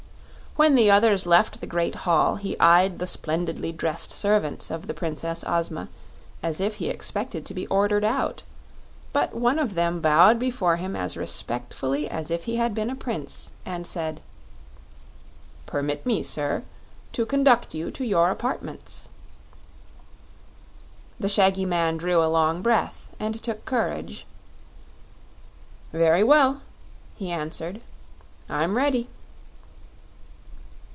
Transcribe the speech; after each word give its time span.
When 0.57 0.75
the 0.75 0.91
others 0.91 1.25
left 1.25 1.61
the 1.61 1.65
great 1.65 1.95
hall 1.95 2.35
he 2.35 2.59
eyed 2.59 2.99
the 2.99 3.07
splendidly 3.07 3.71
dressed 3.71 4.11
servants 4.11 4.69
of 4.69 4.85
the 4.85 4.93
Princess 4.93 5.45
Ozma 5.47 5.87
as 6.43 6.59
if 6.59 6.75
he 6.75 6.89
expected 6.89 7.45
to 7.45 7.53
be 7.53 7.65
ordered 7.67 8.03
out; 8.03 8.43
but 9.13 9.33
one 9.33 9.57
of 9.57 9.75
them 9.75 10.01
bowed 10.01 10.37
before 10.39 10.75
him 10.75 10.93
as 10.93 11.15
respectfully 11.15 12.09
as 12.09 12.29
if 12.29 12.43
he 12.43 12.57
had 12.57 12.75
been 12.75 12.89
a 12.89 12.97
prince, 12.97 13.51
and 13.65 13.87
said: 13.87 14.19
"Permit 15.67 16.05
me, 16.05 16.21
sir, 16.21 16.63
to 17.13 17.25
conduct 17.25 17.73
you 17.73 17.89
to 17.89 18.03
your 18.03 18.29
apartments." 18.29 19.07
The 21.17 21.29
shaggy 21.29 21.65
man 21.65 21.95
drew 21.95 22.21
a 22.21 22.27
long 22.27 22.61
breath 22.61 23.07
and 23.21 23.41
took 23.41 23.63
courage. 23.63 24.25
"Very 25.93 26.25
well," 26.25 26.61
he 27.15 27.31
answered. 27.31 27.79
"I'm 28.49 28.75
ready." 28.75 29.07